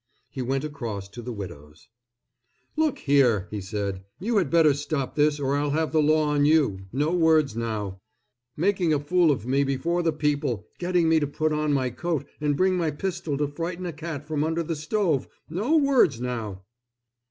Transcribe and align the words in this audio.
He 0.31 0.41
went 0.41 0.63
across 0.63 1.07
to 1.09 1.21
the 1.21 1.31
widow's. 1.31 1.87
"Look 2.75 2.97
here!" 2.97 3.47
he 3.51 3.61
said, 3.61 4.03
"you 4.19 4.37
had 4.37 4.49
better 4.49 4.73
stop 4.73 5.15
this 5.15 5.39
or 5.39 5.55
I'll 5.55 5.69
have 5.69 5.91
the 5.91 6.01
law 6.01 6.23
on 6.29 6.43
you—no 6.43 7.11
words 7.13 7.55
now! 7.55 7.99
Making 8.57 8.93
a 8.95 8.99
fool 8.99 9.29
of 9.29 9.45
me 9.45 9.63
before 9.63 10.01
the 10.01 10.11
people—getting 10.11 11.07
me 11.07 11.19
to 11.19 11.27
put 11.27 11.53
on 11.53 11.71
my 11.71 11.91
coat 11.91 12.25
and 12.39 12.57
bring 12.57 12.77
my 12.77 12.89
pistol 12.89 13.37
to 13.37 13.47
frighten 13.47 13.85
a 13.85 13.93
cat 13.93 14.25
from 14.27 14.43
under 14.43 14.63
the 14.63 14.75
stove. 14.75 15.27
No 15.51 15.77
words 15.77 16.19
now!" 16.19 16.63